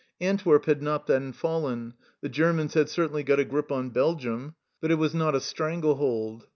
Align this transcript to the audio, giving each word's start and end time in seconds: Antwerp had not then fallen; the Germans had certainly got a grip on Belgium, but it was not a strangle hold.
Antwerp 0.19 0.65
had 0.65 0.81
not 0.81 1.05
then 1.05 1.31
fallen; 1.31 1.93
the 2.21 2.27
Germans 2.27 2.73
had 2.73 2.89
certainly 2.89 3.21
got 3.21 3.39
a 3.39 3.45
grip 3.45 3.71
on 3.71 3.91
Belgium, 3.91 4.55
but 4.79 4.89
it 4.89 4.95
was 4.95 5.13
not 5.13 5.35
a 5.35 5.39
strangle 5.39 5.93
hold. 5.93 6.47